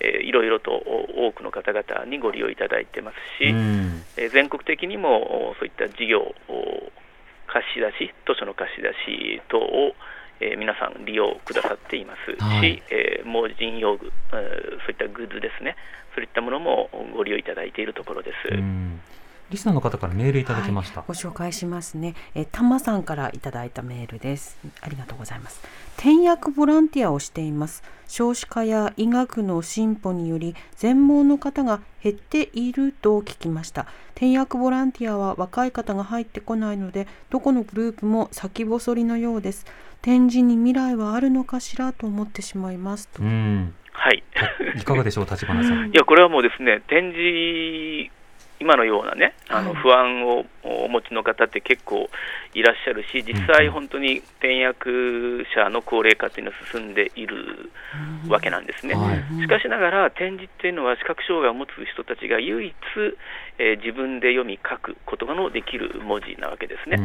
[0.00, 4.04] えーいろいろとお多くの方々にご利用いただいてますし、うん。
[4.16, 6.92] えー全国的にもおそういった事業、お
[7.46, 9.94] 貸し出し、図書の貸し出し等を、
[10.40, 12.82] えー皆さん利用くださっていますし、はい。
[12.90, 15.76] えー盲人用具、えーそういったグッズですね、
[16.14, 18.48] そういったものもご利用いただいているところです。
[19.48, 22.14] うんリスナーの方からメールいただきました、ご紹介しますね。
[22.34, 24.58] えー、たまさんからいただいたメールです。
[24.80, 25.62] ありがとうございます。
[25.96, 27.82] 転訳ボランティアをしています。
[28.08, 33.86] 少子化や医学の進歩により全盲の方が減っていると聞きました。
[34.14, 39.66] 転訳ボランティアは若い方が入ってこないので、どこのグループも先細りのようです。
[40.02, 43.22] 展示に未来はあるのかしらと思ってしまいますと。
[43.22, 44.22] うんはい
[44.76, 48.10] いかがでしょう立花さんいや、これはもうですね、展示、
[48.60, 52.08] 今のようなね、あのはい不安をお持ちの方って結構
[52.54, 54.90] いらっしゃるし、実際、本当に転訳
[55.54, 57.70] 者の高齢化っていうのは進んでいる
[58.28, 58.94] わけなんですね。
[58.94, 62.74] はいしかしながら、展示っていうのは視覚障害を持つ人たちが唯一、
[63.58, 66.96] えー自分で読み書くことのできる文字なわけですね。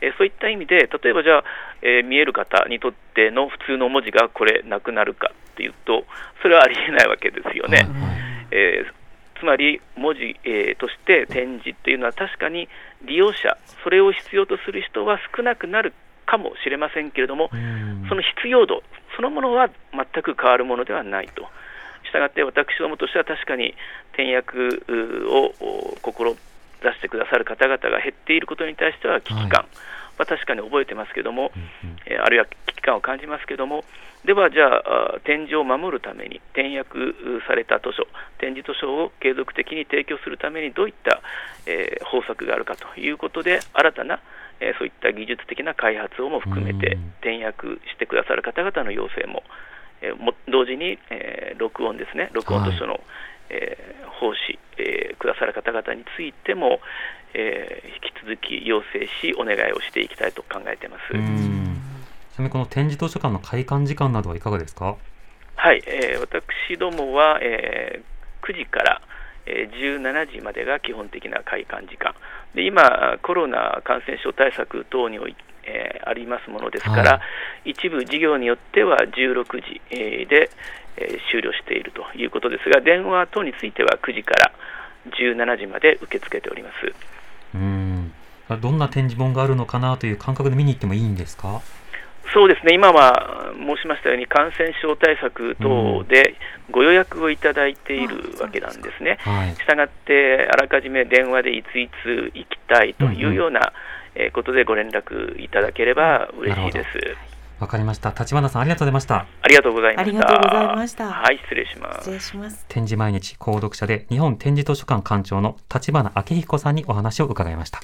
[0.00, 1.44] えーそういった意味で、例えばじゃあ、
[1.82, 6.04] えー見える方にとっての普通の文字がこれなくなるかっていうと、
[6.42, 7.78] それはありえないわけですよね。
[7.78, 7.86] はい
[8.50, 8.99] えー
[9.40, 12.68] つまり文字、えーとして展示っていうのは確かに
[13.02, 15.92] 利用者、それを必要とする人は少なくなる
[16.26, 18.06] かもしれませんけれども、うん。
[18.08, 18.82] その必要度
[19.16, 21.48] そのものは全く変わるものではないと。
[22.04, 23.74] したがって私どもとしては確かに
[24.12, 26.36] 転訳うをお志
[26.96, 29.66] してくださる方々が減っていることに対しては危機感。
[30.18, 31.96] は確かに覚えてますけども、うん。
[32.06, 33.84] えーあるいは危機感を感じますけども、
[34.24, 37.14] ではじゃあ、あ展示を守るために、転訳う
[37.48, 38.06] された図書、
[38.38, 41.22] 展示図書を継続的に提供するために、どういった、
[41.66, 44.20] えー方策があるかということで、新たな、
[44.60, 49.42] えーそういった技術的な開発をも含めてうん、転訳してくださる方々の要請も、
[50.02, 53.00] えーも同時に、えー録音ですね、録音図書の、
[53.48, 56.80] えー奉仕、えーくださる方々についても、
[57.32, 61.79] えー引き続き要請し、お願いをしていきたいと考えています。
[62.30, 64.96] うんちなみにこの展示図書館の開館時間などはいかがですか？
[65.56, 69.02] はい、えー私どもは、えー9時から、
[69.46, 72.14] えー17時までが基本的な開館時間。
[72.54, 77.20] で今、コロナ感染症対策等においえーありますものですから、は
[77.66, 80.50] 一部事業によっては16時、えーで、
[80.96, 84.52] えー終了しているということですが、電話等については9時から
[85.18, 86.94] 17時まで受け付けております。
[87.54, 88.12] うん。
[88.60, 91.60] どんな展示本があるのかなという感覚で見に行ってもいいんですか？
[92.32, 96.34] そうですね、今は申しましたように、感染症対策等で
[96.70, 99.18] ご予約をいただいているわけなんですね。
[99.20, 99.54] はい。
[99.54, 103.72] したがって、あらかじめ電話でいついつ行きたいというような
[104.14, 106.86] えーことでご連絡いただければ嬉しいです。
[107.60, 108.14] わかりました。
[108.18, 109.26] 立花さんありがとうございました。
[109.42, 110.10] ありがとうございました。
[110.10, 111.12] ありがとうございました。
[111.12, 111.98] はい、失礼します。
[112.00, 112.10] 失。
[112.12, 112.64] 礼します。
[112.68, 117.80] 展示毎日購読者で日本展示図書館館長の立花明彦さんにお話を伺いました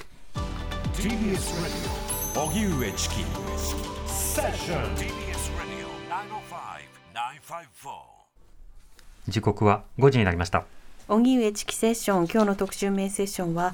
[9.27, 10.65] 時刻は5時になりました。
[11.07, 12.27] 荻上チキセッション。
[12.27, 13.73] 今日の特集メインセッションは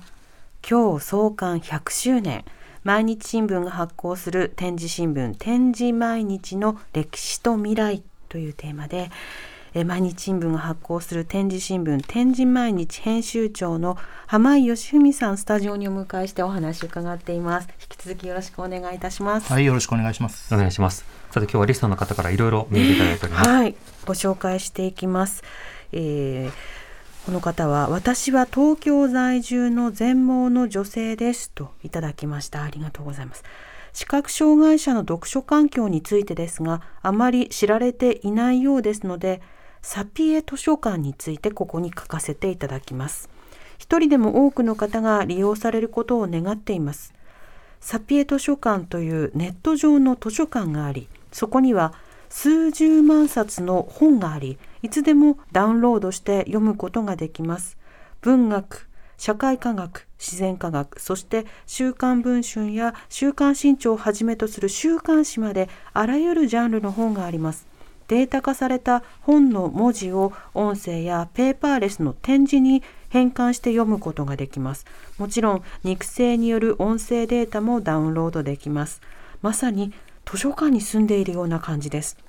[0.67, 2.45] 今日創刊100周年。
[2.83, 9.09] 毎日新聞が発行する展示新聞展示毎日の歴史と未来というテーマで
[9.75, 20.53] えー毎日新聞が発行する展示新聞展示毎日編集長の浜井義文さんスタジオにお迎えしてお話を伺っています引き続きよろしくお願いいたしますはい、よろしくお願いします。
[20.53, 25.43] お願いしますさて今日はリスナーの方からいろいろメールいただいております、はい、ご紹介していきます。
[25.91, 26.83] えー
[27.25, 32.63] この方は私は東京在住の全盲の女性ですといただきました。
[32.63, 33.45] ありがとうございます。
[33.93, 39.41] 視覚障害者の読書環境についてですが、あまり知られていないようですので、
[39.83, 43.29] サピエ図書館についてここに書かせていただきます。
[43.77, 47.13] 一人でも多くの方が利用されることを願っています。
[47.81, 51.93] サピエ図書館というネット上の図書館があり、そこには
[52.29, 57.77] 数十万冊の本があり、いつでもダウンロードして読むことができます。
[58.21, 67.67] 文学、社会科学自然科学そして「週刊文春」や「週刊新潮」をはじめとする週刊誌まであらゆるジャンルの本があります
[68.13, 74.85] データ化された本の文字を音声やペーパーレスの展示に変換して読むことができます。
[75.17, 79.01] もちろん肉声による音声データもダウンロードできます。
[79.41, 79.93] まさに
[80.25, 82.19] 図書館に住んでいるような感じです。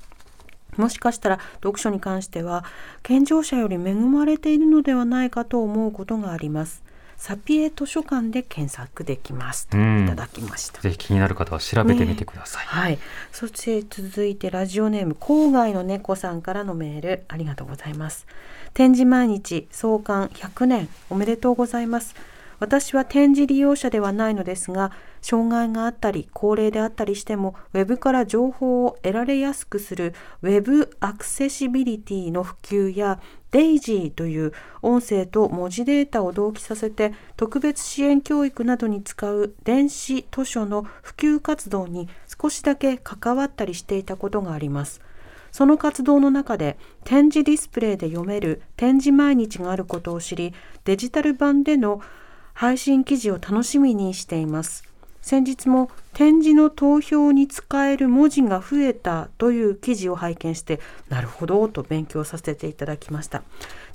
[0.79, 2.65] もしかしたら読書に関しては
[3.03, 6.83] 健常者より恵まれているのではないかと思うことがあります。
[7.25, 12.99] サピエ図書館で検索できますといただきました、ぜひ気になる方は調べてみてください、ね、はい。
[13.33, 18.27] そして続いてラジオネーム郊外の猫さんからのメールありがとうございます。
[18.75, 22.15] 展示毎日創刊100年おめでとうございます。
[22.61, 33.19] 私は展示利用者ではないのですが障害があったり高齢であったりしてもウェブから情報を得られやすくするウェブアクセシビリティの普及や
[33.55, 45.01] デイジーという音声と文字データを同期させて特別支援教育などに使う電子図書の普及活動に少しだけ関わったりしていたことがあります。
[45.53, 50.53] その活動の中で展示ディスプレイで読める展示毎日があることを知り
[50.85, 52.01] デジタル版での
[52.55, 54.83] 配信記事を楽しみにしています
[55.25, 63.43] 先日も展示の投票に使える文字が増えたという記事を拝見してなるほどと勉強させていただきました。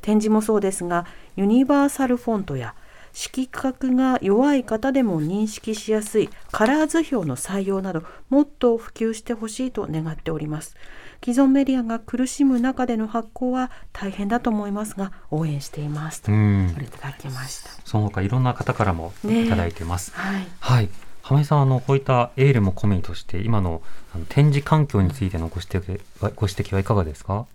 [0.01, 2.73] 展示もそうですがユニバーサルフォントや
[3.13, 10.75] 色覚が弱い方でも認識しやすいカラー図表の採用などもっと普及してほしいと願っております。
[11.23, 17.69] 既存メディアが苦しむ中での発行は大変だと思いますが応援していますといただきました。
[17.85, 20.89] その他いろんな方からもいただいてます、ね、はい、はい
[21.29, 23.83] 浜井さんあのこういったエールも込みとして今の
[24.29, 26.01] 展示環境についてのご指摘
[26.35, 27.45] ご指摘はいかがですか？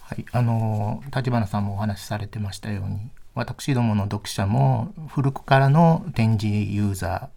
[0.00, 7.28] はいあの立花さんもお話しされてましたように私どもの読者も古くからの展示ユーザ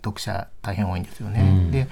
[0.00, 1.40] ー読者大変多いんですよね。
[1.40, 1.88] うん、で、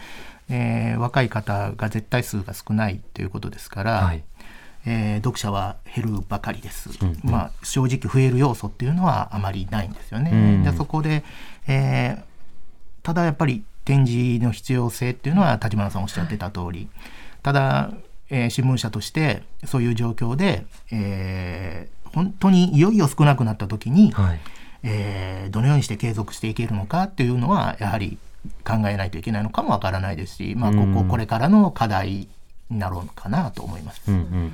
[0.49, 4.23] えー、若い方が絶対数が少ないということですから、はい、
[4.87, 10.31] えー、読者は減るばかりです、うん、まあ、正直増える要素っていうのはあまりないんですよね。
[10.31, 11.25] うん、でそこで、
[11.67, 12.34] えー、
[13.05, 16.89] ただやっぱり展示の必要性っていうのは立花さんおっしゃってた通り、
[17.43, 17.93] ただ、
[18.31, 24.41] えー、新聞社としてそういう状況で、えー、本当にいよいよ少なくなった時に、はい、
[24.83, 28.17] えー、どのようにして継続していけるのかっていうのはやはり
[28.65, 32.29] 考えないといけないのかもわからないですし、まあ、こここれからの課題
[32.71, 34.03] になろうかなと思います。
[34.09, 34.53] うんうん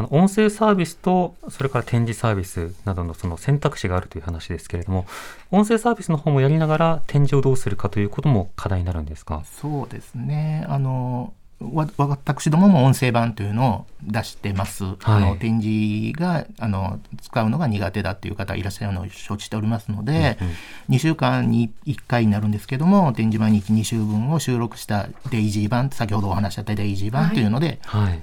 [0.00, 5.04] あの音声サービスとそれから展示サービスなどのその選択肢があるという話ですけれども
[5.50, 9.42] 音声サービスの方もやりながら展示をどうするかということも課題になるんですか？
[9.44, 10.64] そうですね。
[10.68, 14.84] あの私どもも音声版というのを出してます。
[14.84, 20.54] はい、あの展示があの使うのが苦手だっていう方いらっしゃるのを承知しておりますので、うんうん、
[20.94, 27.78] 2週間に1回になるんですけども展示毎日2週分を収録したデイジー版先ほどお話しあったデイジー版というので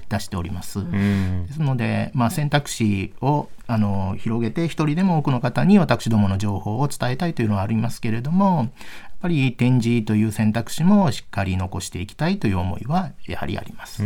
[0.08, 0.80] 出しております。
[0.80, 8.70] はいはい、ですので、まあ、選択肢をあの広げて一人でも多くの方に私どもの情報を伝えたいというのはありますけれどもっ
[9.20, 14.02] ぱり展示という選択肢もしっかり残していきたいという思いはやはりあります。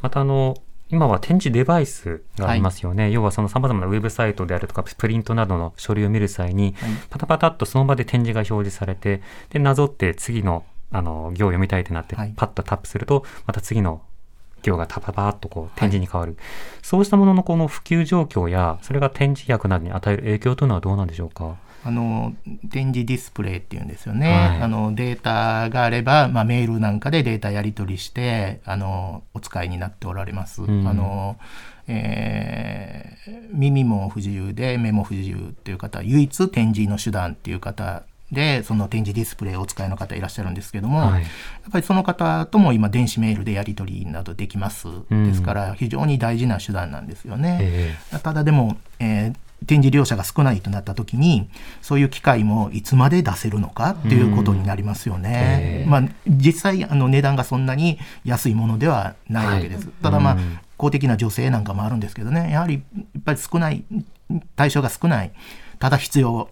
[0.00, 0.56] またあの
[0.90, 14.00] 今は展示デバイスがありますよね、はい、要はそのさまざまなウェブサイトであるとかプリントなどの書類を見る際に、はい、パタパタっとその場で展示が表示されてでなぞって次のあの行を読みたいってなって、はい、パッとタップするとまた次の
[14.62, 16.38] 行がタパパッとこう展示に変わる、
[16.82, 21.56] そうしたもののこの普及状況やそれが展示役などに与える影響というのはどうなんでしょうか？
[21.84, 22.34] あの
[22.70, 30.62] 展示ディスプレイっていうんですよね、はい、あのデータがあれば、まあ、メールなんかでデータやり取りしてあのお使いになっておられます。
[30.62, 31.36] うん、あの
[31.90, 41.28] えー、耳も不自由で目も不自由っていう方唯一展示の手段っていう方でその展示ディスプレイをお使いの方いらっしゃるんですけども、はい、や
[41.68, 47.58] っぱりその方とも今電子メールでやり取りなどできます、うん、ですから非常に大事な手段なんですよね。
[47.62, 51.48] えー、ただでも、えー展示利用者が少ないとなった時に
[51.82, 55.84] そういう機会もいつまで出せるのかっていうことになりますよね。
[55.88, 59.86] まあ、実際あの値段がそんなに安いものではないわけです。
[59.86, 60.38] はい、ただまあ、
[60.76, 62.50] 公的な助成なんかもあるんですけどね。
[62.52, 63.84] やはりやっぱり少ない
[64.56, 65.32] 対象が少ない。
[65.78, 66.48] ただ必要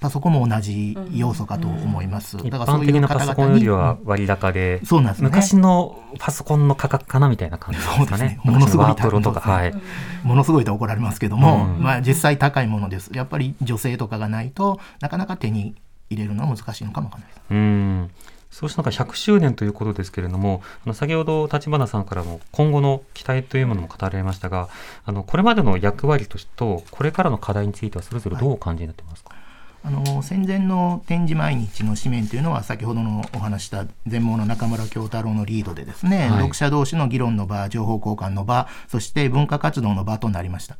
[0.00, 2.38] パソコンも同じ要素かと思います。
[2.38, 8.40] だからそういうパソコンよりは割高で、そうなんですね、昔のパソコンの価格かなみたいな感じですかね。
[8.42, 9.74] ものすごい高い、とか、はい、
[10.22, 13.10] ものすごいと怒られますけども、うん、まあ実際高いものです。
[13.14, 15.74] やっぱり女性とかがないとなかなか手に
[16.08, 17.42] 入れるのは難しいのかもわからないです。
[17.50, 18.10] うん。
[18.50, 24.68] そうした中100周年ということですけれども、あの先ほど立花さんからも今後の期待というものも語られましたが、
[25.04, 29.39] あのこれまでの役割としてとこれからの課題についてはそれぞれどうお感じになってますか、はい
[29.82, 40.76] あの戦前の展示毎日の紙面というのは先ほどのお話した全盲の中村京太郎のリードでですね、はい読者同士の議論の場情報交換の場そして文化活動の場となりました。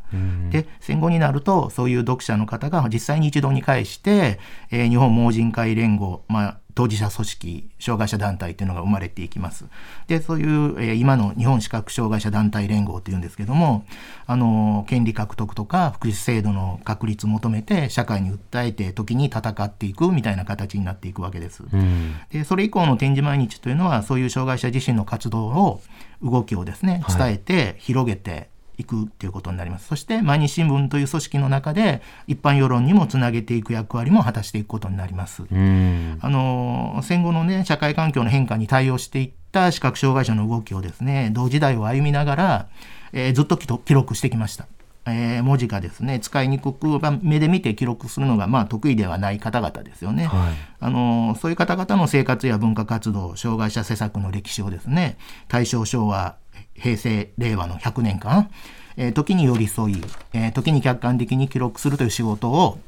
[0.50, 4.38] で戦後になるとそういう読者の方が実際に一堂に会して、
[4.70, 9.66] えー日本盲人会連合、まあ、当事者組織障害者団体というのが生まれていきます。
[10.06, 13.84] でそういう、えー今の日本視覚障害者団体連合というんですけども
[14.26, 21.64] あの権利獲得とか福祉制度の確立を求めて社会に訴えて時に戦っていくみたいな形になっていくわけです。
[21.72, 25.80] うんでそれ以降の展示毎日というのはそういう障害者自身の活動を
[26.22, 28.48] 動きをですねはい伝えて広げて
[28.80, 35.44] いくっていうことになります、そして毎日新聞という組織の中で一般世論にもつなげていく役割も果たしていくことになります。
[35.50, 42.68] うんあの戦後のね社会環境の変化に対応していった視覚障害者の動きをですね同時代を歩みながら、
[43.12, 44.66] えーずっと記録してきました。
[45.06, 50.26] えー文字がですね使いにくく、まあ目で見て記録するのがまあ得意ではない方々ですよね。
[50.26, 50.52] はい
[50.82, 55.18] あのそういう方々の生活や文化活動障害者施策の歴史をですね
[55.48, 56.36] 大正昭和
[56.80, 58.50] 平成令和の100年間、
[58.96, 60.02] えー時に寄り添い、
[60.32, 62.78] えー時に客観的に記録するという仕事を、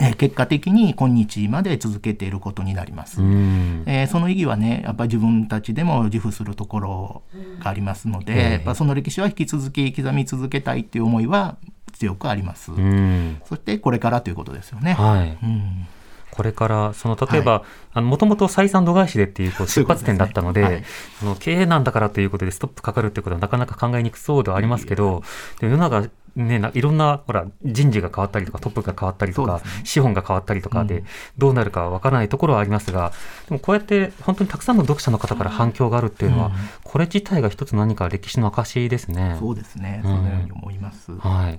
[0.00, 3.22] えー結果的に今日まで続けていることになります。
[3.22, 7.22] うんえーその意義はねやっぱり自分たちでも自負するところ
[7.60, 11.56] がありますので、ええやっぱその歴史は引き続き刻み続けたいっていう思いは
[11.92, 12.70] 強くあります。
[12.72, 14.92] うんそしてこれからということですよね。
[14.94, 15.86] はいうん
[16.38, 17.64] これから、その例えば、
[17.96, 20.84] もともと採算度外視でっていうこう出発点だったので、
[21.18, 25.24] そうい経営なんだからということでストップかかるってことはなかなか考えにくそうではありますけど、
[25.58, 29.62] で世の中、ね、ないろんなほら人事が変わったりとかトップが変わったりとか、ね。
[29.82, 31.04] 資本が変わったりとかで、うん。
[31.38, 33.10] どうなるかわからないところはありますが
[33.48, 36.52] でもこうやって本当にたくさんの読者の方から反響があるっていうのは、うん。
[36.84, 39.36] これ自体が一つ何か歴史の証ですね。
[39.40, 40.16] そうですね、うん。
[40.16, 41.10] そのように思います。
[41.18, 41.58] はい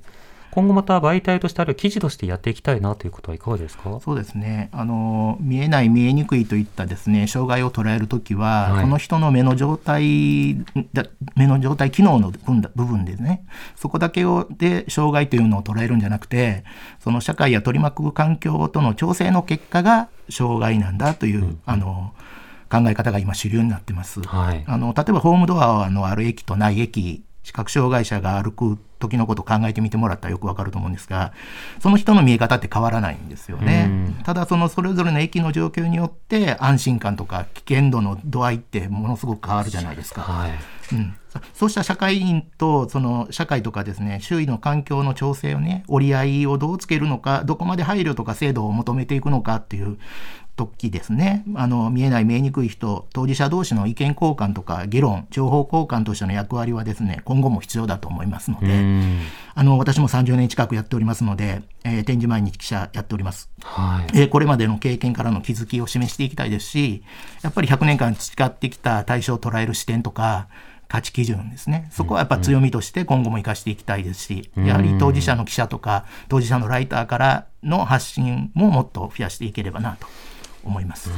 [0.51, 3.99] 今後また媒体としてあるいは記事としてやっていきたいなということはいかがですか？
[4.03, 4.69] そうですね。
[4.71, 8.83] あの見えない見えにくいといったですね障害を捉えるときは、はい。
[8.83, 10.57] この人の目の状態
[10.93, 13.45] だ目の状態機能の部分だ部分でね。
[13.75, 16.63] そこだけをで障害というのを捉えるんじゃなくて
[16.99, 22.13] その社会や取り巻く環境との調整の結果が障害なんだという、あの
[22.71, 24.21] 考え方が今主流になってます。
[24.21, 24.63] はい。
[24.67, 31.33] あの例えばホームドアのある駅とない駅視覚障害者が歩く時のことを考えてみてもらったらよくわかると思うんですが
[31.81, 34.23] その人の見え方って変わらないんですよねうん。
[34.23, 40.21] ただそのそれぞれの駅の状況によって安心感とか危険度の度合いってものすごく変わるじゃないですか。
[40.21, 40.51] はい
[40.91, 49.97] うん、そそうした社会員とその社会とかですね周囲の環境の調整をね折り合いをどうつけるのかどこまで配慮とか制度を求めていくのかっていう
[50.68, 51.43] 時ですね。
[51.55, 59.20] あの見えない見えにくい人当事者同士の意見交換とか議論情報交換としての役割はですね今後も必要だと思いますのうでん。
[59.55, 63.49] あの私も30年近くやっておりますので、えー展示毎日記者やっております。
[63.64, 64.20] はい。
[64.20, 67.03] えーこれまでの経験からの気づきを示していきたいですし
[67.41, 70.47] やっぱり100年間培ってきた対象を捉える視点とか
[70.89, 71.88] 価値基準ですね。
[71.91, 80.07] そこはやっぱ強みとして今後も生かしていきたいですし、やはり当事者の記者とか当事者のライターからの発信ももっと増やしていければなと
[80.70, 81.09] 思います。
[81.09, 81.15] や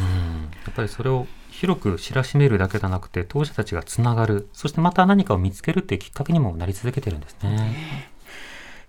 [0.72, 4.49] っぱりそれを広く知らしめるだけじゃなくて当事者たちがつながる。
[4.54, 8.10] そしてまた何かを見つけるっていうきっかけにもなり続けてるんですね。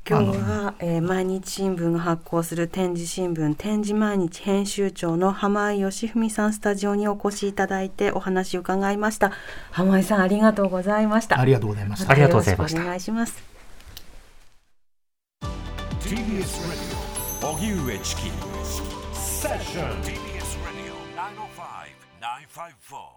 [0.09, 9.33] 今日は、えー毎日新聞が発行する展示新聞展示毎日編集長の浜井義文さんスタジオにお越しいただいてお話を伺いました。
[9.71, 11.39] 浜井さんありがとうございました。
[11.39, 12.11] ありがとうございました。
[12.11, 13.43] ありがとうございましお願いします。
[16.01, 16.47] TBS ラジ
[17.47, 18.23] オ荻上チキ
[19.15, 20.32] セッション
[22.63, 23.12] Five Four.